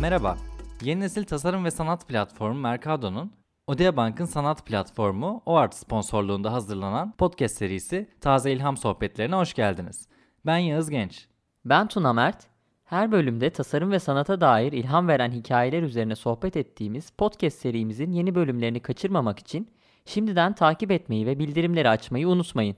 Merhaba, 0.00 0.36
yeni 0.82 1.00
nesil 1.00 1.24
tasarım 1.24 1.64
ve 1.64 1.70
sanat 1.70 2.08
platformu 2.08 2.60
Mercado'nun 2.60 3.32
Odea 3.66 3.96
Bank'ın 3.96 4.24
sanat 4.24 4.66
platformu 4.66 5.42
OART 5.46 5.74
sponsorluğunda 5.74 6.52
hazırlanan 6.52 7.12
podcast 7.12 7.56
serisi 7.56 8.08
Taze 8.20 8.52
İlham 8.52 8.76
Sohbetlerine 8.76 9.34
hoş 9.34 9.54
geldiniz. 9.54 10.08
Ben 10.46 10.58
Yağız 10.58 10.90
Genç. 10.90 11.26
Ben 11.64 11.88
Tuna 11.88 12.12
Mert. 12.12 12.46
Her 12.84 13.12
bölümde 13.12 13.50
tasarım 13.50 13.92
ve 13.92 13.98
sanata 13.98 14.40
dair 14.40 14.72
ilham 14.72 15.08
veren 15.08 15.30
hikayeler 15.30 15.82
üzerine 15.82 16.16
sohbet 16.16 16.56
ettiğimiz 16.56 17.10
podcast 17.10 17.58
serimizin 17.58 18.12
yeni 18.12 18.34
bölümlerini 18.34 18.80
kaçırmamak 18.80 19.38
için 19.38 19.68
şimdiden 20.04 20.54
takip 20.54 20.90
etmeyi 20.90 21.26
ve 21.26 21.38
bildirimleri 21.38 21.88
açmayı 21.88 22.28
unutmayın. 22.28 22.76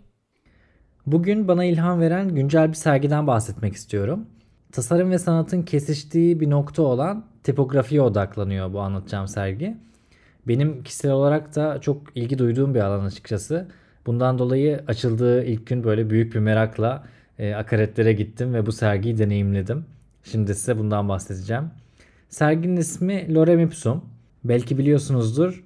Bugün 1.06 1.48
bana 1.48 1.64
ilham 1.64 2.00
veren 2.00 2.28
güncel 2.28 2.68
bir 2.68 2.74
sergiden 2.74 3.26
bahsetmek 3.26 3.74
istiyorum. 3.74 4.26
Tasarım 4.72 5.10
ve 5.10 5.18
sanatın 5.18 5.62
kesiştiği 5.62 6.40
bir 6.40 6.50
nokta 6.50 6.82
olan 6.82 7.24
tipografiye 7.42 8.02
odaklanıyor 8.02 8.72
bu 8.72 8.80
anlatacağım 8.80 9.28
sergi. 9.28 9.76
Benim 10.48 10.82
kişisel 10.82 11.10
olarak 11.10 11.56
da 11.56 11.80
çok 11.80 12.02
ilgi 12.14 12.38
duyduğum 12.38 12.74
bir 12.74 12.80
alan 12.80 13.04
açıkçası. 13.04 13.68
Bundan 14.06 14.38
dolayı 14.38 14.84
açıldığı 14.88 15.44
ilk 15.44 15.66
gün 15.66 15.84
böyle 15.84 16.10
büyük 16.10 16.34
bir 16.34 16.40
merakla 16.40 17.04
e, 17.38 17.54
akaretlere 17.54 18.12
gittim 18.12 18.54
ve 18.54 18.66
bu 18.66 18.72
sergiyi 18.72 19.18
deneyimledim. 19.18 19.84
Şimdi 20.24 20.54
size 20.54 20.78
bundan 20.78 21.08
bahsedeceğim. 21.08 21.64
Serginin 22.28 22.76
ismi 22.76 23.34
Lorem 23.34 23.60
Ipsum. 23.60 24.04
Belki 24.44 24.78
biliyorsunuzdur 24.78 25.64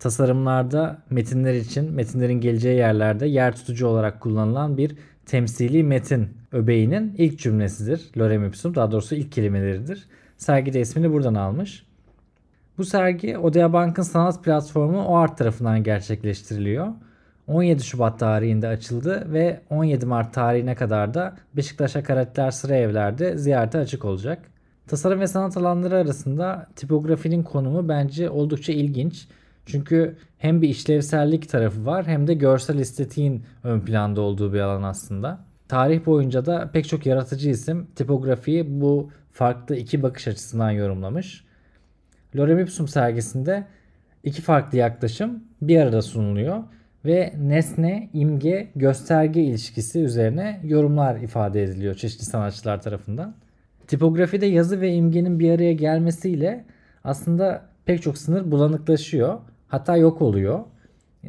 tasarımlarda 0.00 1.02
metinler 1.10 1.54
için 1.54 1.92
metinlerin 1.92 2.40
geleceği 2.40 2.76
yerlerde 2.76 3.26
yer 3.26 3.56
tutucu 3.56 3.86
olarak 3.86 4.20
kullanılan 4.20 4.76
bir 4.76 4.96
temsili 5.26 5.82
metin 5.82 6.28
öbeğinin 6.54 7.14
ilk 7.18 7.38
cümlesidir. 7.38 8.10
Lorem 8.18 8.44
ipsum 8.44 8.74
daha 8.74 8.92
doğrusu 8.92 9.14
ilk 9.14 9.32
kelimeleridir. 9.32 10.06
Sergi 10.36 10.72
de 10.72 10.80
ismini 10.80 11.12
buradan 11.12 11.34
almış. 11.34 11.86
Bu 12.78 12.84
sergi 12.84 13.38
Odea 13.38 13.72
Bank'ın 13.72 14.02
sanat 14.02 14.44
platformu 14.44 15.04
OART 15.04 15.38
tarafından 15.38 15.82
gerçekleştiriliyor. 15.82 16.88
17 17.46 17.84
Şubat 17.84 18.18
tarihinde 18.18 18.68
açıldı 18.68 19.32
ve 19.32 19.60
17 19.70 20.06
Mart 20.06 20.34
tarihine 20.34 20.74
kadar 20.74 21.14
da 21.14 21.36
Beşiktaş 21.56 21.96
Akaretler 21.96 22.50
Sıra 22.50 22.76
Evler'de 22.76 23.38
ziyarete 23.38 23.78
açık 23.78 24.04
olacak. 24.04 24.38
Tasarım 24.86 25.20
ve 25.20 25.26
sanat 25.26 25.56
alanları 25.56 25.96
arasında 25.96 26.66
tipografinin 26.76 27.42
konumu 27.42 27.88
bence 27.88 28.30
oldukça 28.30 28.72
ilginç. 28.72 29.28
Çünkü 29.66 30.16
hem 30.38 30.62
bir 30.62 30.68
işlevsellik 30.68 31.48
tarafı 31.48 31.86
var 31.86 32.06
hem 32.06 32.26
de 32.26 32.34
görsel 32.34 32.78
estetiğin 32.78 33.42
ön 33.64 33.80
planda 33.80 34.20
olduğu 34.20 34.52
bir 34.52 34.60
alan 34.60 34.82
aslında. 34.82 35.53
Tarih 35.68 36.06
boyunca 36.06 36.46
da 36.46 36.70
pek 36.72 36.88
çok 36.88 37.06
yaratıcı 37.06 37.50
isim 37.50 37.86
tipografiyi 37.96 38.80
bu 38.80 39.10
farklı 39.32 39.76
iki 39.76 40.02
bakış 40.02 40.28
açısından 40.28 40.70
yorumlamış. 40.70 41.44
Lorem 42.36 42.58
Ipsum 42.58 42.88
sergisinde 42.88 43.66
iki 44.24 44.42
farklı 44.42 44.78
yaklaşım 44.78 45.44
bir 45.62 45.80
arada 45.80 46.02
sunuluyor 46.02 46.62
ve 47.04 47.34
nesne, 47.38 48.10
imge, 48.12 48.68
gösterge 48.76 49.42
ilişkisi 49.42 50.00
üzerine 50.00 50.60
yorumlar 50.64 51.16
ifade 51.16 51.62
ediliyor 51.62 51.94
çeşitli 51.94 52.24
sanatçılar 52.24 52.82
tarafından. 52.82 53.34
Tipografide 53.86 54.46
yazı 54.46 54.80
ve 54.80 54.92
imgenin 54.92 55.38
bir 55.38 55.50
araya 55.50 55.72
gelmesiyle 55.72 56.64
aslında 57.04 57.62
pek 57.84 58.02
çok 58.02 58.18
sınır 58.18 58.50
bulanıklaşıyor. 58.50 59.38
Hatta 59.68 59.96
yok 59.96 60.22
oluyor. 60.22 60.60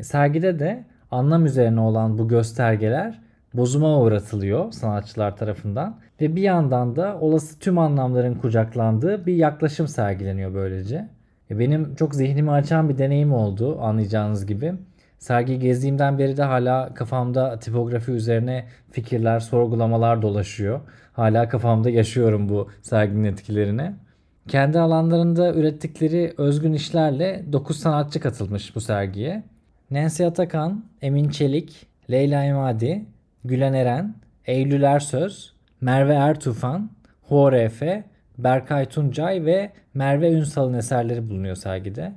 Sergide 0.01 0.59
de 0.59 0.83
anlam 1.11 1.45
üzerine 1.45 1.79
olan 1.79 2.17
bu 2.17 2.27
göstergeler 2.27 3.24
bozuma 3.57 3.99
uğratılıyor 3.99 4.71
sanatçılar 4.71 5.37
tarafından 5.37 5.99
ve 6.21 6.35
bir 6.35 6.41
yandan 6.41 6.95
da 6.95 7.17
olası 7.19 7.59
tüm 7.59 7.77
anlamların 7.77 8.35
kucaklandığı 8.35 9.25
bir 9.25 9.35
yaklaşım 9.35 9.87
sergileniyor 9.87 10.53
böylece. 10.53 11.09
E, 11.51 11.59
benim 11.59 11.95
çok 11.95 12.15
zihnimi 12.15 12.51
açan 12.51 12.89
bir 12.89 12.97
deneyim 12.97 13.33
oldu 13.33 13.81
anlayacağınız 13.81 14.45
gibi. 14.45 14.73
Sergi 15.19 15.59
gezdiğimden 15.59 16.17
beri 16.17 16.37
de 16.37 16.43
hala 16.43 16.93
kafamda 16.93 17.59
tipografi 17.59 18.11
üzerine 18.11 18.65
fikirler, 18.91 19.39
sorgulamalar 19.39 20.21
dolaşıyor. 20.21 20.81
Hala 21.13 21.49
kafamda 21.49 21.89
yaşıyorum 21.89 22.49
bu 22.49 22.69
serginin 22.81 23.23
etkilerini. 23.23 23.91
Kendi 24.47 24.79
alanlarında 24.79 25.53
ürettikleri 25.53 26.33
özgün 26.37 26.73
işlerle 26.73 27.45
9 27.51 27.79
sanatçı 27.79 28.19
katılmış 28.19 28.75
bu 28.75 28.81
sergiye. 28.81 29.43
Nancy 29.91 30.25
Atakan, 30.25 30.85
Emin 31.01 31.29
Çelik, 31.29 31.87
Leyla 32.11 32.43
Emadi, 32.43 33.05
Gülen 33.45 33.73
Eren, 33.73 34.15
Eylül 34.45 34.83
Ersöz, 34.83 35.53
Merve 35.81 36.13
Ertufan, 36.13 36.89
Efe, 37.53 38.03
Berkay 38.37 38.85
Tuncay 38.85 39.45
ve 39.45 39.71
Merve 39.93 40.31
Ünsal'ın 40.31 40.73
eserleri 40.73 41.29
bulunuyor 41.29 41.55
sergide. 41.55 42.13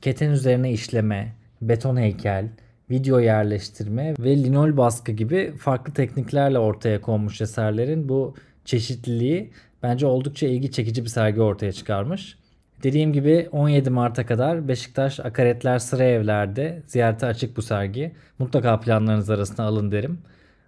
Keten 0.00 0.30
üzerine 0.30 0.72
işleme, 0.72 1.32
beton 1.62 1.96
heykel, 1.96 2.48
video 2.90 3.18
yerleştirme 3.18 4.14
ve 4.18 4.36
linol 4.36 4.76
baskı 4.76 5.12
gibi 5.12 5.52
farklı 5.58 5.92
tekniklerle 5.94 6.58
ortaya 6.58 7.00
konmuş 7.00 7.40
eserlerin 7.40 8.08
bu 8.08 8.34
çeşitliliği 8.64 9.50
bence 9.82 10.06
oldukça 10.06 10.46
ilgi 10.46 10.72
çekici 10.72 11.04
bir 11.04 11.08
sergi 11.08 11.40
ortaya 11.40 11.72
çıkarmış. 11.72 12.38
Dediğim 12.82 13.12
gibi 13.12 13.48
17 13.52 13.90
Mart'a 13.90 14.26
kadar 14.26 14.68
Beşiktaş 14.68 15.20
Akaretler 15.20 15.78
Sıra 15.78 16.04
Evler'de 16.04 16.82
ziyarete 16.86 17.26
açık 17.26 17.56
bu 17.56 17.62
sergi. 17.62 18.12
Mutlaka 18.38 18.80
planlarınız 18.80 19.30
arasına 19.30 19.66
alın 19.66 19.92
derim. 19.92 20.18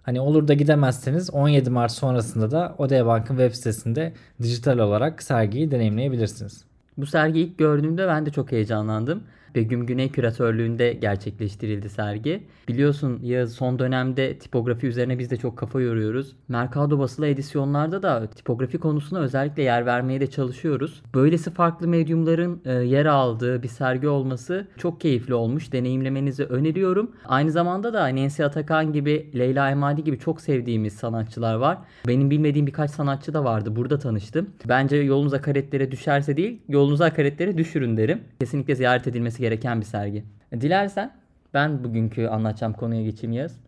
Hani 0.03 0.21
olur 0.21 0.47
da 0.47 0.53
gidemezseniz 0.53 1.29
17 1.33 1.69
Mart 1.69 1.91
sonrasında 1.91 2.51
da 2.51 2.75
Odea 2.77 3.05
Bank'ın 3.05 3.37
web 3.37 3.53
sitesinde 3.53 4.13
dijital 4.41 4.77
olarak 4.77 5.23
sergiyi 5.23 5.71
deneyimleyebilirsiniz. 5.71 6.65
Bu 6.97 7.05
sergiyi 7.05 7.45
ilk 7.47 7.57
gördüğümde 7.57 8.07
ben 8.07 8.25
de 8.25 8.31
çok 8.31 8.51
heyecanlandım. 8.51 9.23
Begüm 9.55 9.85
Güney 9.85 10.11
küratörlüğünde 10.11 10.93
gerçekleştirildi 10.93 11.89
sergi. 11.89 12.43
Biliyorsun 12.67 13.19
ya 13.23 13.47
son 13.47 13.79
dönemde 13.79 14.37
tipografi 14.37 14.87
üzerine 14.87 15.19
biz 15.19 15.31
de 15.31 15.37
çok 15.37 15.57
kafa 15.57 15.81
yoruyoruz. 15.81 16.35
Mercado 16.47 16.99
basılı 16.99 17.27
edisyonlarda 17.27 18.03
da 18.03 18.27
tipografi 18.27 18.77
konusuna 18.77 19.19
özellikle 19.19 19.63
yer 19.63 19.85
vermeye 19.85 20.19
de 20.19 20.27
çalışıyoruz. 20.27 21.01
Böylesi 21.15 21.51
farklı 21.51 21.87
medyumların 21.87 22.61
e, 22.65 22.73
yer 22.73 23.05
aldığı 23.05 23.63
bir 23.63 23.67
sergi 23.67 24.07
olması 24.07 24.67
çok 24.77 25.01
keyifli 25.01 25.33
olmuş. 25.33 25.71
Deneyimlemenizi 25.71 26.43
öneriyorum. 26.43 27.11
Aynı 27.25 27.51
zamanda 27.51 27.93
da 27.93 28.15
Nancy 28.15 28.43
Atakan 28.43 28.93
gibi, 28.93 29.31
Leyla 29.37 29.69
Emadi 29.69 30.03
gibi 30.03 30.19
çok 30.19 30.41
sevdiğimiz 30.41 30.93
sanatçılar 30.93 31.55
var. 31.55 31.77
Benim 32.07 32.29
bilmediğim 32.29 32.67
birkaç 32.67 32.91
sanatçı 32.91 33.33
da 33.33 33.43
vardı. 33.43 33.75
Burada 33.75 33.99
tanıştım. 33.99 34.49
Bence 34.67 34.97
yolunuz 34.97 35.33
akaretlere 35.33 35.91
düşerse 35.91 36.37
değil, 36.37 36.61
yolunuzu 36.69 37.03
akaretlere 37.03 37.57
düşürün 37.57 37.97
derim. 37.97 38.21
Kesinlikle 38.39 38.75
ziyaret 38.75 39.07
edilmesi 39.07 39.42
gereken 39.43 39.81
bir 39.81 39.85
sergi. 39.85 40.23
Dilersen 40.61 41.11
ben 41.53 41.83
bugünkü 41.83 42.27
anlatacağım 42.27 42.73
konuya 42.73 43.03
geçeyim 43.03 43.33
Yaz. 43.33 43.59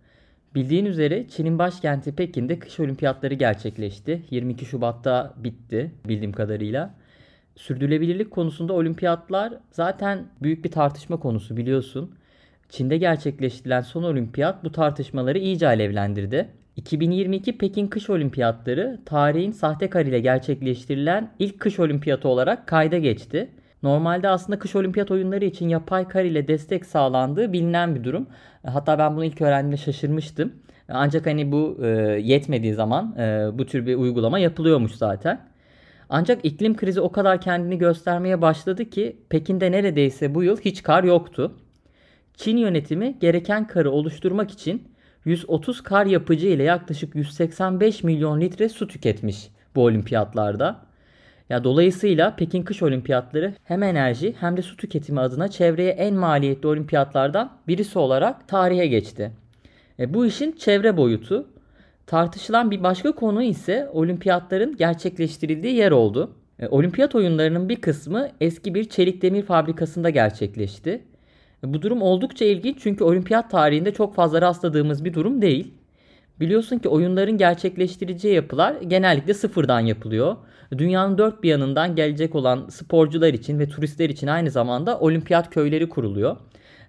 Bildiğin 0.55 0.85
üzere 0.85 1.27
Çin'in 1.27 1.59
başkenti 1.59 2.15
Pekin'de 2.15 2.59
kış 2.59 2.79
olimpiyatları 2.79 3.33
gerçekleşti. 3.33 4.21
22 4.31 4.65
Şubat'ta 4.65 5.33
bitti 5.37 5.91
bildiğim 6.07 6.31
kadarıyla. 6.31 6.93
Sürdürülebilirlik 7.55 8.31
konusunda 8.31 8.73
olimpiyatlar 8.73 9.53
zaten 9.71 10.25
büyük 10.41 10.65
bir 10.65 10.71
tartışma 10.71 11.19
konusu 11.19 11.57
biliyorsun. 11.57 12.15
Çin'de 12.69 12.97
gerçekleştirilen 12.97 13.81
son 13.81 14.03
olimpiyat 14.03 14.63
bu 14.63 14.71
tartışmaları 14.71 15.37
iyice 15.37 15.67
alevlendirdi. 15.67 16.47
2022 16.75 17.57
Pekin 17.57 17.87
Kış 17.87 18.09
Olimpiyatları 18.09 18.99
tarihin 19.05 19.51
sahte 19.51 19.89
kar 19.89 20.05
ile 20.05 20.19
gerçekleştirilen 20.19 21.31
ilk 21.39 21.59
kış 21.59 21.79
olimpiyatı 21.79 22.27
olarak 22.27 22.67
kayda 22.67 22.97
geçti. 22.97 23.49
Normalde 23.83 24.29
aslında 24.29 24.59
kış 24.59 24.75
olimpiyat 24.75 25.11
oyunları 25.11 25.45
için 25.45 25.69
yapay 25.69 26.07
kar 26.07 26.23
ile 26.23 26.47
destek 26.47 26.85
sağlandığı 26.85 27.53
bilinen 27.53 27.95
bir 27.95 28.03
durum. 28.03 28.27
Hatta 28.65 28.99
ben 28.99 29.15
bunu 29.15 29.25
ilk 29.25 29.41
öğrendiğimde 29.41 29.77
şaşırmıştım. 29.77 30.53
Ancak 30.89 31.25
hani 31.25 31.51
bu 31.51 31.77
e, 31.83 31.87
yetmediği 32.23 32.73
zaman 32.73 33.15
e, 33.19 33.49
bu 33.53 33.65
tür 33.65 33.85
bir 33.85 33.95
uygulama 33.95 34.39
yapılıyormuş 34.39 34.91
zaten. 34.91 35.41
Ancak 36.09 36.45
iklim 36.45 36.75
krizi 36.75 37.01
o 37.01 37.11
kadar 37.11 37.41
kendini 37.41 37.77
göstermeye 37.77 38.41
başladı 38.41 38.89
ki 38.89 39.17
Pekin'de 39.29 39.71
neredeyse 39.71 40.35
bu 40.35 40.43
yıl 40.43 40.57
hiç 40.57 40.83
kar 40.83 41.03
yoktu. 41.03 41.55
Çin 42.33 42.57
yönetimi 42.57 43.19
gereken 43.19 43.67
karı 43.67 43.91
oluşturmak 43.91 44.51
için 44.51 44.87
130 45.25 45.83
kar 45.83 46.05
yapıcı 46.05 46.47
ile 46.47 46.63
yaklaşık 46.63 47.15
185 47.15 48.03
milyon 48.03 48.41
litre 48.41 48.69
su 48.69 48.87
tüketmiş 48.87 49.49
bu 49.75 49.83
olimpiyatlarda. 49.83 50.85
Ya 51.49 51.63
dolayısıyla 51.63 52.35
Pekin 52.35 52.63
kış 52.63 52.83
olimpiyatları 52.83 53.53
hem 53.63 53.83
enerji 53.83 54.35
hem 54.39 54.57
de 54.57 54.61
su 54.61 54.77
tüketimi 54.77 55.19
adına 55.19 55.47
çevreye 55.47 55.91
en 55.91 56.15
maliyetli 56.15 56.67
olimpiyatlardan 56.67 57.57
birisi 57.67 57.99
olarak 57.99 58.47
tarihe 58.47 58.87
geçti. 58.87 59.31
E, 59.99 60.13
bu 60.13 60.25
işin 60.25 60.51
çevre 60.51 60.97
boyutu. 60.97 61.47
Tartışılan 62.07 62.71
bir 62.71 62.83
başka 62.83 63.11
konu 63.11 63.43
ise 63.43 63.89
olimpiyatların 63.93 64.77
gerçekleştirildiği 64.77 65.75
yer 65.75 65.91
oldu. 65.91 66.31
E, 66.59 66.67
olimpiyat 66.67 67.15
oyunlarının 67.15 67.69
bir 67.69 67.81
kısmı 67.81 68.29
eski 68.41 68.73
bir 68.75 68.89
çelik 68.89 69.21
demir 69.21 69.43
fabrikasında 69.43 70.09
gerçekleşti. 70.09 71.03
E, 71.63 71.73
bu 71.73 71.81
durum 71.81 72.01
oldukça 72.01 72.45
ilginç 72.45 72.77
çünkü 72.79 73.03
olimpiyat 73.03 73.51
tarihinde 73.51 73.93
çok 73.93 74.15
fazla 74.15 74.41
rastladığımız 74.41 75.05
bir 75.05 75.13
durum 75.13 75.41
değil. 75.41 75.73
Biliyorsun 76.39 76.79
ki 76.79 76.89
oyunların 76.89 77.37
gerçekleştireceği 77.37 78.35
yapılar 78.35 78.75
genellikle 78.81 79.33
sıfırdan 79.33 79.79
yapılıyor. 79.79 80.37
Dünyanın 80.77 81.17
dört 81.17 81.43
bir 81.43 81.49
yanından 81.49 81.95
gelecek 81.95 82.35
olan 82.35 82.67
sporcular 82.69 83.33
için 83.33 83.59
ve 83.59 83.69
turistler 83.69 84.09
için 84.09 84.27
aynı 84.27 84.51
zamanda 84.51 84.99
olimpiyat 84.99 85.49
köyleri 85.49 85.89
kuruluyor. 85.89 86.37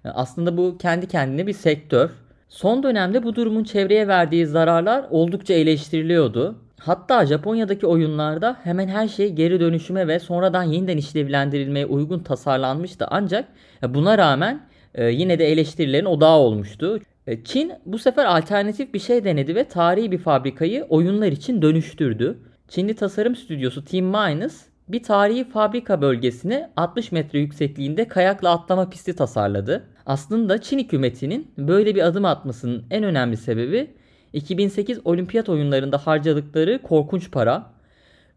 Aslında 0.05 0.57
bu 0.57 0.79
kendi 0.79 1.09
kendine 1.09 1.47
bir 1.47 1.53
sektör. 1.53 2.11
Son 2.49 2.83
dönemde 2.83 3.23
bu 3.23 3.35
durumun 3.35 3.65
çevreye 3.65 4.09
verdiği 4.09 4.47
zararlar 4.47 5.05
oldukça 5.11 5.55
eleştiriliyordu. 5.55 6.59
Hatta 6.81 7.27
Japonya'daki 7.27 7.87
oyunlarda 7.87 8.57
hemen 8.65 8.89
her 8.89 9.09
şey 9.09 9.33
geri 9.33 9.61
dönüşüme 9.61 10.09
ve 10.09 10.19
sonradan 10.19 10.63
yeniden 10.63 10.97
işlevlendirilmeye 10.97 11.87
uygun 11.87 12.19
tasarlanmıştı. 12.19 13.07
Ancak 13.11 13.49
buna 13.89 14.19
rağmen 14.19 14.61
e, 14.95 15.05
yine 15.11 15.39
de 15.39 15.53
eleştirilerin 15.53 16.05
odağı 16.05 16.37
olmuştu. 16.37 17.01
E, 17.27 17.45
Çin 17.45 17.73
bu 17.87 17.99
sefer 17.99 18.25
alternatif 18.25 18.95
bir 18.95 18.99
şey 18.99 19.25
denedi 19.25 19.55
ve 19.55 19.65
tarihi 19.65 20.13
bir 20.13 20.19
fabrikayı 20.19 20.85
oyunlar 20.89 21.33
için 21.33 21.63
dönüştürdü. 21.63 22.39
Çinli 22.69 22.95
tasarım 22.95 23.37
stüdyosu 23.37 23.85
Team 23.85 24.07
Minus 24.07 24.63
bir 24.89 25.03
tarihi 25.03 25.45
fabrika 25.45 26.01
bölgesine 26.01 26.71
60 26.77 27.13
metre 27.13 27.39
yüksekliğinde 27.39 28.09
kayakla 28.09 28.51
atlama 28.51 28.89
pisti 28.89 29.17
tasarladı. 29.17 29.85
Aslında 30.07 30.61
Çin 30.61 30.79
hükümetinin 30.79 31.51
böyle 31.59 31.95
bir 31.95 32.07
adım 32.07 32.25
atmasının 32.25 32.85
en 32.91 33.05
önemli 33.05 33.37
sebebi 33.37 33.91
2008 34.33 35.01
olimpiyat 35.05 35.49
oyunlarında 35.49 35.99
harcadıkları 35.99 36.83
korkunç 36.83 37.31
para. 37.31 37.71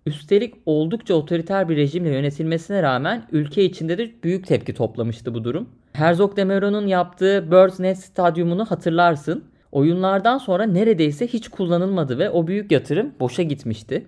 Üstelik 0.05 0.53
oldukça 0.65 1.13
otoriter 1.13 1.69
bir 1.69 1.75
rejimle 1.75 2.09
yönetilmesine 2.09 2.83
rağmen 2.83 3.23
ülke 3.31 3.63
içinde 3.63 3.97
de 3.97 4.11
büyük 4.23 4.47
tepki 4.47 4.73
toplamıştı 4.73 5.33
bu 5.33 5.43
durum. 5.43 5.69
Herzog 5.93 6.37
de 6.37 6.43
Meron'un 6.43 6.87
yaptığı 6.87 7.51
Birds 7.51 7.79
Nest 7.79 8.03
Stadyumunu 8.03 8.65
hatırlarsın. 8.65 9.43
Oyunlardan 9.71 10.37
sonra 10.37 10.63
neredeyse 10.63 11.27
hiç 11.27 11.47
kullanılmadı 11.47 12.19
ve 12.19 12.29
o 12.29 12.47
büyük 12.47 12.71
yatırım 12.71 13.13
boşa 13.19 13.43
gitmişti. 13.43 14.05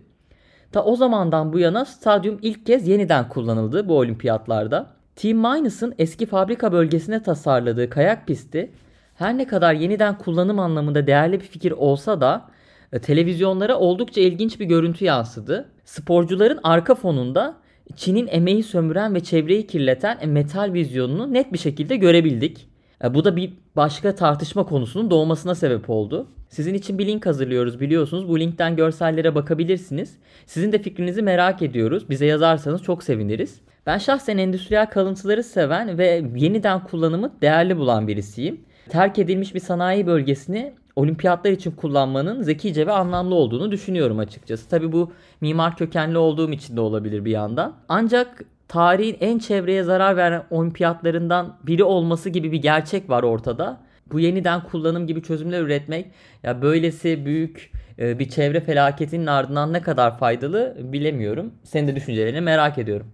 Ta 0.72 0.84
o 0.84 0.96
zamandan 0.96 1.54
bu 1.54 1.60
yana 1.60 1.86
stadyum 1.86 2.40
ilk 2.42 2.66
kez 2.66 2.88
yeniden 2.88 3.30
kullanıldı 3.30 3.88
bu 3.88 3.98
olimpiyatlarda. 3.98 4.88
Team 5.16 5.38
Minus'ın 5.38 5.96
eski 5.98 6.26
fabrika 6.26 6.72
bölgesine 6.72 7.24
tasarladığı 7.24 7.90
kayak 7.90 8.28
pisti 8.28 8.72
her 9.16 9.38
ne 9.38 9.48
kadar 9.48 9.74
yeniden 9.74 10.18
kullanım 10.18 10.60
anlamında 10.60 11.08
değerli 11.08 11.40
bir 11.40 11.46
fikir 11.46 11.72
olsa 11.72 12.22
da 12.22 12.50
e, 12.94 13.00
televizyonlara 13.00 13.80
oldukça 13.80 14.22
ilginç 14.22 14.60
bir 14.60 14.66
görüntü 14.66 15.06
yansıdı. 15.06 15.70
Sporcuların 15.86 16.60
arka 16.64 16.96
fonunda 16.96 17.56
Çin'in 17.96 18.28
emeği 18.32 18.64
sömüren 18.64 19.16
ve 19.16 19.20
çevreyi 19.20 19.68
kirleten 19.68 20.30
metal 20.30 20.74
vizyonunu 20.74 21.34
net 21.34 21.54
bir 21.54 21.58
şekilde 21.58 21.96
görebildik. 21.96 22.68
E, 23.04 23.14
bu 23.14 23.26
da 23.26 23.36
bir 23.36 23.54
başka 23.76 24.16
tartışma 24.16 24.66
konusunun 24.66 25.12
doğmasına 25.12 25.56
sebep 25.56 25.90
oldu. 25.90 26.28
Sizin 26.52 26.74
için 26.74 27.00
bir 27.00 27.08
link 27.08 27.26
hazırlıyoruz 27.26 27.80
biliyorsunuz. 27.80 28.28
Bu 28.28 28.40
linkten 28.40 28.76
görsellere 28.76 29.36
bakabilirsiniz. 29.36 30.18
Sizin 30.46 30.72
de 30.72 30.82
fikrinizi 30.82 31.22
merak 31.22 31.62
ediyoruz. 31.62 32.10
Bize 32.10 32.26
yazarsanız 32.26 32.84
çok 32.84 33.04
seviniriz. 33.04 33.62
Ben 33.86 33.98
şahsen 33.98 34.38
endüstriyel 34.38 34.90
kalıntıları 34.90 35.44
seven 35.44 35.98
ve 35.98 36.24
yeniden 36.36 36.84
kullanımı 36.84 37.32
değerli 37.42 37.78
bulan 37.78 38.08
birisiyim. 38.08 38.62
Terk 38.90 39.20
edilmiş 39.20 39.56
bir 39.56 39.60
sanayi 39.60 40.08
bölgesini 40.08 40.74
olimpiyatlar 40.96 41.52
için 41.52 41.72
kullanmanın 41.72 42.42
zekice 42.42 42.88
ve 42.88 42.92
anlamlı 42.92 43.36
olduğunu 43.36 43.72
düşünüyorum 43.72 44.20
açıkçası. 44.20 44.70
Tabi 44.70 44.92
bu 44.92 45.12
mimar 45.42 45.78
kökenli 45.78 46.18
olduğum 46.18 46.52
için 46.52 46.78
de 46.78 46.82
olabilir 46.82 47.26
bir 47.26 47.32
yandan. 47.32 47.74
Ancak 47.90 48.44
tarihin 48.68 49.18
en 49.20 49.40
çevreye 49.40 49.84
zarar 49.84 50.18
veren 50.18 50.44
olimpiyatlarından 50.50 51.58
biri 51.64 51.84
olması 51.84 52.30
gibi 52.30 52.52
bir 52.52 52.62
gerçek 52.62 53.10
var 53.10 53.24
ortada. 53.24 53.78
Bu 54.12 54.20
yeniden 54.20 54.64
kullanım 54.64 55.08
gibi 55.08 55.24
çözümler 55.24 55.62
üretmek 55.62 56.06
ya 56.44 56.62
böylesi 56.62 57.26
büyük 57.26 57.72
e, 58.00 58.20
bir 58.20 58.30
çevre 58.30 58.62
felaketinin 58.62 59.28
ardından 59.28 59.74
ne 59.74 59.82
kadar 59.82 60.18
faydalı 60.18 60.78
bilemiyorum. 60.84 61.54
Senin 61.64 61.88
de 61.88 61.96
düşüncelerini 61.96 62.42
merak 62.42 62.78
ediyorum. 62.78 63.08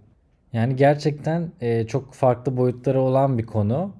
Yani 0.52 0.76
gerçekten 0.76 1.52
e, 1.60 1.86
çok 1.86 2.14
farklı 2.14 2.56
boyutları 2.56 3.00
olan 3.00 3.38
bir 3.38 3.46
konu. 3.46 3.94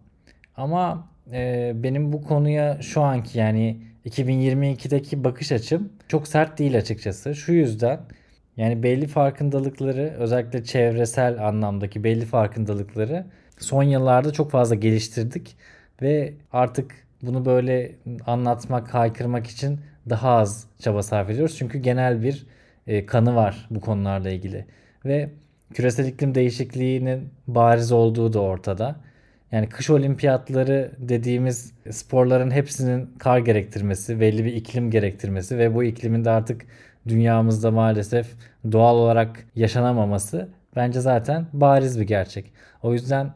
Ama 0.56 1.09
e, 1.33 1.73
benim 1.75 2.12
bu 2.12 2.23
konuya 2.23 2.83
şu 2.83 3.03
anki 3.03 3.39
yani 3.39 3.83
2022'deki 4.06 5.25
bakış 5.25 5.53
açım 5.53 5.93
çok 6.09 6.29
sert 6.29 6.59
değil 6.59 6.79
açıkçası. 6.79 7.35
Şu 7.35 7.53
yüzden 7.53 8.00
yani 8.56 8.83
belli 8.83 9.06
farkındalıkları 9.06 10.15
özellikle 10.19 10.65
çevresel 10.65 11.49
anlamdaki 11.49 12.05
belli 12.05 12.25
farkındalıkları 12.25 13.27
son 13.59 13.83
yıllarda 13.83 14.33
çok 14.33 14.50
fazla 14.50 14.75
geliştirdik 14.75 15.56
ve 16.03 16.35
artık 16.53 17.06
bunu 17.23 17.45
böyle 17.45 17.93
anlatmak, 18.27 18.95
haykırmak 18.95 19.47
için 19.47 19.81
daha 20.11 20.31
az 20.31 20.67
çaba 20.79 21.03
sarf 21.03 21.31
ediyoruz. 21.31 21.56
Çünkü 21.59 21.79
genel 21.79 22.23
bir 22.23 22.47
e, 22.87 23.06
kanı 23.06 23.35
var 23.35 23.67
bu 23.71 23.81
konularla 23.81 24.31
ilgili. 24.31 24.67
Ve 25.05 25.31
küresel 25.75 26.06
iklim 26.06 26.35
değişikliğinin 26.35 27.29
bariz 27.47 27.93
olduğu 27.93 28.33
da 28.33 28.41
ortada. 28.41 28.97
Yani 29.53 29.69
kış 29.69 29.91
olimpiyatları 29.91 30.93
dediğimiz 30.99 31.73
sporların 31.91 32.50
hepsinin 32.50 33.11
kar 33.19 33.39
gerektirmesi, 33.39 34.21
belli 34.21 34.45
bir 34.45 34.53
iklim 34.53 34.91
gerektirmesi 34.91 35.59
ve 35.59 35.75
bu 35.75 35.85
iklimin 35.85 36.25
de 36.25 36.31
artık 36.31 36.67
dünyamızda 37.09 37.71
maalesef 37.71 38.27
doğal 38.73 38.97
olarak 38.97 39.45
yaşanamaması 39.56 40.49
bence 40.77 41.00
zaten 41.00 41.47
bariz 41.53 42.00
bir 42.00 42.05
gerçek. 42.05 42.53
O 42.83 42.93
yüzden 42.93 43.31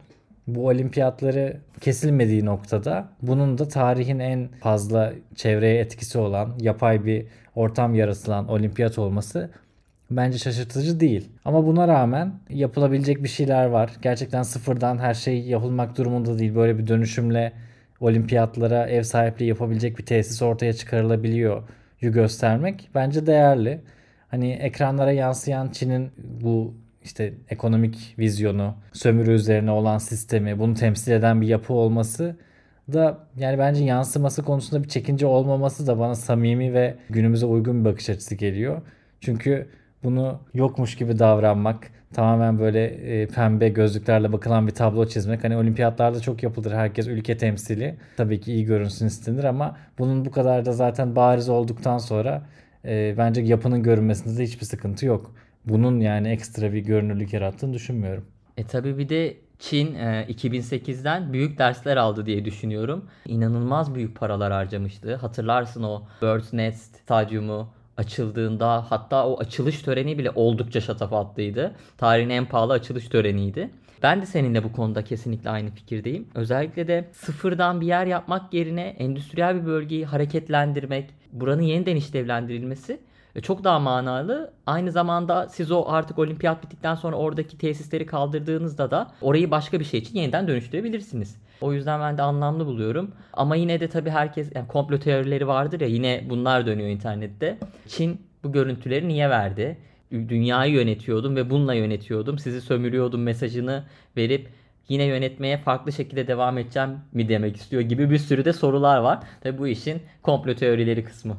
bu 0.47 0.67
olimpiyatları 0.67 1.57
kesilmediği 1.81 2.45
noktada 2.45 3.09
bunun 3.23 3.59
da 3.59 3.69
tarihin 3.69 4.19
en 4.19 4.49
fazla 4.61 5.13
çevreye 5.35 5.81
etkisi 5.81 6.19
olan 6.19 6.53
yapay 6.61 7.05
bir 7.05 7.27
ortam 7.55 7.95
yaratılan 7.95 8.49
olimpiyat 8.49 8.99
olması 8.99 9.51
bence 10.11 10.39
şaşırtıcı 10.39 11.01
değil. 11.01 11.29
Ama 11.45 11.67
buna 11.67 11.89
rağmen 11.89 12.33
yapılabilecek 12.51 13.23
bir 13.23 13.29
şeyler 13.29 13.67
var. 13.67 13.91
Gerçekten 14.03 14.43
sıfırdan 14.43 14.99
her 14.99 15.15
şey 15.15 15.41
yapılmak 15.41 15.99
durumunda 15.99 16.39
değil. 16.39 16.55
Böyle 16.55 16.79
bir 16.79 16.87
dönüşümle 16.87 17.53
olimpiyatlara 18.01 18.87
ev 18.87 19.03
sahipliği 19.03 19.47
yapabilecek 19.47 19.99
bir 19.99 20.07
tesis 20.07 20.43
ortaya 20.43 20.73
çıkarılabiliyor 20.73 21.63
yu 22.01 22.13
göstermek 22.13 22.91
bence 22.95 23.27
değerli. 23.27 23.81
Hani 24.29 24.53
ekranlara 24.53 25.13
yansıyan 25.13 25.69
Çin'in 25.69 26.11
bu 26.19 26.75
işte 27.05 27.35
ekonomik 27.49 28.15
vizyonu, 28.19 28.75
sömürü 28.93 29.33
üzerine 29.33 29.71
olan 29.71 29.99
sistemi, 29.99 30.59
bunu 30.59 30.75
temsil 30.75 31.13
eden 31.13 31.41
bir 31.41 31.47
yapı 31.47 31.73
olması 31.73 32.37
da 32.93 33.19
yani 33.37 33.59
bence 33.59 33.85
yansıması 33.85 34.43
konusunda 34.43 34.83
bir 34.83 34.89
çekince 34.89 35.27
olmaması 35.27 35.87
da 35.87 35.99
bana 35.99 36.15
samimi 36.15 36.75
ve 36.75 36.95
günümüze 37.11 37.47
uygun 37.47 37.81
bir 37.81 37.91
bakış 37.91 38.11
açısı 38.11 38.35
geliyor. 38.35 38.83
Çünkü 39.21 39.69
bunu 40.05 40.41
yokmuş 40.55 40.97
gibi 40.97 41.19
davranmak, 41.19 41.91
tamamen 42.15 42.59
böyle 42.59 42.85
e, 42.85 43.27
pembe 43.27 43.69
gözlüklerle 43.69 44.33
bakılan 44.33 44.67
bir 44.67 44.73
tablo 44.73 45.07
çizmek. 45.07 45.45
Hani 45.45 45.57
olimpiyatlarda 45.57 46.21
çok 46.21 46.43
yapılır. 46.43 46.73
Herkes 46.73 47.07
ülke 47.07 47.37
temsili. 47.37 47.97
Tabii 48.17 48.41
ki 48.41 48.53
iyi 48.53 48.65
görünsün 48.65 49.07
istenir 49.07 49.45
ama 49.45 49.77
bunun 49.99 50.25
bu 50.25 50.31
kadar 50.31 50.65
da 50.67 50.73
zaten 50.73 51.17
bariz 51.17 51.49
olduktan 51.49 51.99
sonra 51.99 52.43
e, 52.85 53.15
bence 53.19 53.41
yapının 53.41 53.83
görünmesinde 53.83 54.39
de 54.39 54.45
hiçbir 54.45 54.67
sıkıntı 54.67 55.07
yok. 55.07 55.35
Bunun 55.65 56.01
yani 56.01 56.29
ekstra 56.29 56.73
bir 56.73 56.79
görünürlük 56.79 57.33
yarattığını 57.33 57.75
düşünmüyorum. 57.75 58.25
E 58.57 58.65
tabi 58.65 58.99
bir 58.99 59.09
de 59.09 59.37
Çin 59.59 59.95
e, 59.95 60.27
2008'den 60.29 61.33
büyük 61.33 61.59
dersler 61.59 61.97
aldı 61.97 62.27
diye 62.27 62.45
düşünüyorum. 62.45 63.05
İnanılmaz 63.27 63.95
büyük 63.95 64.17
paralar 64.17 64.53
harcamıştı. 64.53 65.15
Hatırlarsın 65.15 65.83
o 65.83 66.03
Bird's 66.23 66.53
Nest 66.53 66.97
stadyumu 66.97 67.69
açıldığında 67.97 68.91
hatta 68.91 69.29
o 69.29 69.41
açılış 69.41 69.83
töreni 69.83 70.19
bile 70.19 70.31
oldukça 70.31 70.81
şatafatlıydı. 70.81 71.75
Tarihin 71.99 72.31
en 72.31 72.47
pahalı 72.47 72.73
açılış 72.73 73.09
töreniydi. 73.09 73.71
Ben 74.03 74.23
de 74.23 74.27
seninle 74.27 74.65
bu 74.65 74.73
konuda 74.73 75.05
kesinlikle 75.05 75.51
aynı 75.51 75.71
fikirdeyim. 75.71 76.29
Özellikle 76.35 76.89
de 76.89 77.09
sıfırdan 77.13 77.81
bir 77.81 77.87
yer 77.87 78.07
yapmak 78.07 78.55
yerine 78.55 78.83
endüstriyel 78.83 79.63
bir 79.63 79.67
bölgeyi 79.67 80.05
hareketlendirmek, 80.05 81.11
buranın 81.33 81.63
yeniden 81.63 81.97
işlevlendirilmesi 81.97 82.93
e, 82.93 82.99
çok 83.41 83.65
daha 83.65 83.79
manalı. 83.79 84.53
Aynı 84.67 84.93
zamanda 84.93 85.49
siz 85.49 85.71
o 85.71 85.85
artık 85.89 86.19
olimpiyat 86.19 86.63
bittikten 86.63 86.95
sonra 86.95 87.17
oradaki 87.17 87.59
tesisleri 87.59 88.07
kaldırdığınızda 88.07 88.91
da 88.91 89.11
orayı 89.21 89.51
başka 89.51 89.81
bir 89.81 89.85
şey 89.85 90.01
için 90.01 90.19
yeniden 90.19 90.49
dönüştürebilirsiniz. 90.49 91.37
O 91.61 91.73
yüzden 91.73 92.01
ben 92.01 92.19
de 92.19 92.23
anlamlı 92.23 92.67
buluyorum. 92.67 93.11
Ama 93.33 93.57
yine 93.57 93.81
de 93.81 93.89
tabii 93.89 94.11
herkes 94.11 94.51
yani 94.55 94.69
komplo 94.69 94.99
teorileri 94.99 95.47
vardır 95.47 95.81
ya 95.81 95.87
yine 95.87 96.25
bunlar 96.31 96.67
dönüyor 96.67 96.89
internette. 96.89 97.59
Çin 97.89 98.21
bu 98.45 98.53
görüntüleri 98.53 99.09
niye 99.09 99.31
verdi? 99.31 99.79
Dünyayı 100.13 100.73
yönetiyordum 100.73 101.37
ve 101.37 101.51
bununla 101.51 101.75
yönetiyordum. 101.75 102.39
Sizi 102.39 102.61
sömürüyordum 102.61 103.23
mesajını 103.23 103.85
verip 104.17 104.49
yine 104.89 105.05
yönetmeye 105.05 105.59
farklı 105.59 105.93
şekilde 105.93 106.27
devam 106.27 106.59
edeceğim 106.59 106.91
mi 107.13 107.29
demek 107.29 107.57
istiyor 107.57 107.83
gibi 107.83 108.11
bir 108.11 108.19
sürü 108.19 108.45
de 108.45 108.53
sorular 108.53 108.99
var. 108.99 109.19
Tabii 109.41 109.59
bu 109.59 109.69
işin 109.69 110.03
komplo 110.23 110.55
teorileri 110.55 111.05
kısmı. 111.05 111.37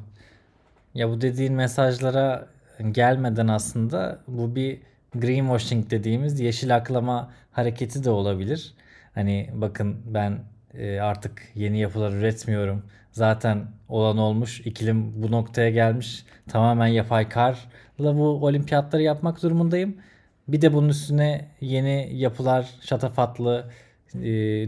Ya 0.94 1.10
bu 1.10 1.22
dediğin 1.22 1.54
mesajlara 1.54 2.48
gelmeden 2.92 3.48
aslında 3.48 4.20
bu 4.28 4.56
bir 4.56 4.82
greenwashing 5.16 5.90
dediğimiz 5.92 6.40
yeşil 6.40 6.76
aklama 6.76 7.32
hareketi 7.52 8.04
de 8.04 8.10
olabilir. 8.10 8.74
Hani 9.16 9.50
bakın 9.54 10.02
ben 10.06 10.40
e, 10.74 11.00
artık 11.00 11.42
yeni 11.56 11.80
yapılar 11.80 12.12
üretmiyorum. 12.14 12.84
zaten 13.12 13.68
olan 13.90 14.18
olmuş. 14.18 14.60
İklim 14.62 15.24
bu 15.24 15.32
noktaya 15.32 15.70
gelmiş. 15.70 16.26
Tamamen 16.50 16.88
yapay 16.88 17.30
karla 17.30 18.18
bu 18.18 18.46
olimpiyatları 18.46 19.02
yapmak 19.02 19.44
durumundayım. 19.44 19.98
Bir 20.48 20.62
de 20.62 20.74
bunun 20.74 20.90
üstüne 20.90 21.50
yeni 21.62 22.10
yapılar, 22.18 22.70
şatafatlı, 22.82 23.70
e, 24.16 24.22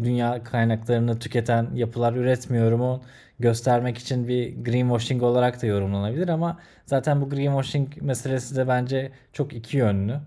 dünya 0.04 0.44
kaynaklarını 0.44 1.20
tüketen 1.20 1.68
yapılar 1.74 2.14
üretmiyorum. 2.14 2.82
O 2.82 3.02
göstermek 3.40 3.98
için 3.98 4.28
bir 4.28 4.64
greenwashing 4.64 5.24
olarak 5.24 5.62
da 5.62 5.66
yorumlanabilir 5.66 6.28
ama 6.30 6.60
zaten 6.86 7.22
bu 7.22 7.30
greenwashing 7.30 8.02
meselesi 8.02 8.56
de 8.56 8.68
bence 8.68 9.12
çok 9.34 9.54
iki 9.54 9.78
yönlü. 9.78 10.20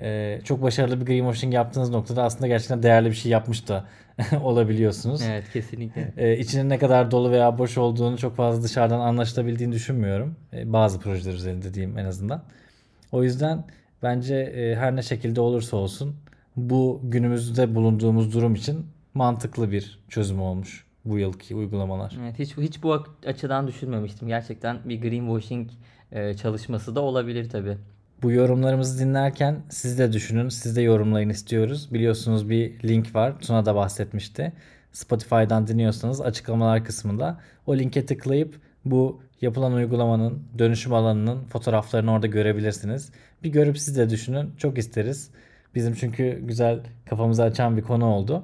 E, 0.00 0.40
çok 0.44 0.62
başarılı 0.62 1.00
bir 1.00 1.06
greenwashing 1.06 1.54
yaptığınız 1.54 1.90
noktada 1.90 2.22
aslında 2.22 2.46
gerçekten 2.46 2.82
değerli 2.82 3.10
bir 3.10 3.14
şey 3.14 3.32
yapmış 3.32 3.68
da 3.68 3.84
olabiliyorsunuz. 4.42 5.22
Evet 5.22 5.44
kesinlikle. 5.52 6.12
E, 6.16 6.38
içinin 6.38 6.68
ne 6.70 6.78
kadar 6.78 7.10
dolu 7.10 7.30
veya 7.30 7.58
boş 7.58 7.78
olduğunu 7.78 8.18
çok 8.18 8.36
fazla 8.36 8.62
dışarıdan 8.62 9.00
anlaşılabildiğini 9.00 9.72
düşünmüyorum. 9.72 10.36
E, 10.52 10.72
bazı 10.72 11.00
projeler 11.00 11.34
üzerinde 11.34 11.74
diyeyim 11.74 11.98
en 11.98 12.04
azından. 12.04 12.42
O 13.12 13.22
yüzden 13.22 13.64
bence 14.02 14.36
e, 14.36 14.76
her 14.76 14.96
ne 14.96 15.02
şekilde 15.02 15.40
olursa 15.40 15.76
olsun 15.76 16.16
bu 16.56 17.00
günümüzde 17.04 17.74
bulunduğumuz 17.74 18.34
durum 18.34 18.54
için 18.54 18.86
mantıklı 19.14 19.70
bir 19.70 19.98
çözüm 20.08 20.42
olmuş 20.42 20.84
bu 21.04 21.18
yılki 21.18 21.54
uygulamalar. 21.54 22.18
Evet 22.22 22.38
hiç 22.38 22.56
hiç 22.56 22.82
bu 22.82 23.04
açıdan 23.26 23.68
düşünmemiştim. 23.68 24.28
Gerçekten 24.28 24.78
bir 24.84 25.00
greenwashing 25.00 25.70
e, 26.12 26.34
çalışması 26.34 26.94
da 26.94 27.00
olabilir 27.00 27.50
tabii. 27.50 27.78
Bu 28.22 28.32
yorumlarımızı 28.32 28.98
dinlerken 28.98 29.62
siz 29.68 29.98
de 29.98 30.12
düşünün, 30.12 30.48
siz 30.48 30.76
de 30.76 30.82
yorumlayın 30.82 31.28
istiyoruz. 31.28 31.88
Biliyorsunuz 31.92 32.50
bir 32.50 32.82
link 32.88 33.14
var. 33.14 33.38
Tuna 33.40 33.66
da 33.66 33.74
bahsetmişti. 33.74 34.52
Spotify'dan 34.92 35.66
dinliyorsanız 35.66 36.20
açıklamalar 36.20 36.84
kısmında 36.84 37.40
o 37.66 37.76
linke 37.76 38.06
tıklayıp 38.06 38.60
bu 38.84 39.20
yapılan 39.40 39.72
uygulamanın 39.72 40.42
dönüşüm 40.58 40.94
alanının 40.94 41.44
fotoğraflarını 41.44 42.12
orada 42.12 42.26
görebilirsiniz. 42.26 43.10
Bir 43.42 43.48
görüp 43.48 43.78
siz 43.78 43.96
de 43.96 44.10
düşünün. 44.10 44.50
Çok 44.58 44.78
isteriz. 44.78 45.30
Bizim 45.74 45.94
çünkü 45.94 46.40
güzel 46.42 46.80
kafamızı 47.10 47.42
açan 47.42 47.76
bir 47.76 47.82
konu 47.82 48.06
oldu. 48.06 48.42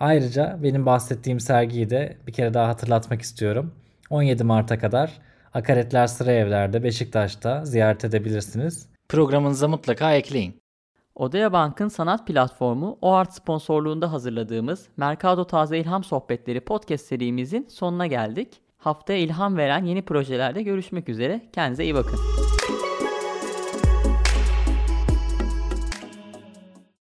Ayrıca 0.00 0.58
benim 0.62 0.86
bahsettiğim 0.86 1.40
sergiyi 1.40 1.90
de 1.90 2.16
bir 2.26 2.32
kere 2.32 2.54
daha 2.54 2.68
hatırlatmak 2.68 3.22
istiyorum. 3.22 3.72
17 4.10 4.44
Mart'a 4.44 4.78
kadar 4.78 5.12
Akaretler 5.54 6.06
Sıra 6.06 6.32
Evler'de 6.32 6.82
Beşiktaş'ta 6.82 7.64
ziyaret 7.64 8.04
edebilirsiniz. 8.04 8.86
Programınıza 9.08 9.68
mutlaka 9.68 10.14
ekleyin. 10.14 10.60
Odea 11.14 11.52
Bank'ın 11.52 11.88
sanat 11.88 12.26
platformu 12.26 12.98
OART 13.02 13.34
sponsorluğunda 13.34 14.12
hazırladığımız 14.12 14.88
Mercado 14.96 15.46
Taze 15.46 15.78
İlham 15.78 16.04
Sohbetleri 16.04 16.60
podcast 16.60 17.06
serimizin 17.06 17.66
sonuna 17.70 18.06
geldik. 18.06 18.48
Haftaya 18.78 19.18
ilham 19.18 19.56
veren 19.56 19.84
yeni 19.84 20.02
projelerde 20.02 20.62
görüşmek 20.62 21.08
üzere. 21.08 21.40
Kendinize 21.52 21.84
iyi 21.84 21.94
bakın. 21.94 22.18